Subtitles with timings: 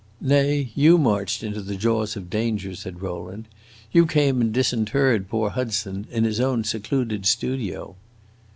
[0.19, 3.47] "Nay, you marched into the jaws of danger," said Rowland.
[3.91, 7.95] "You came and disinterred poor Hudson in his own secluded studio."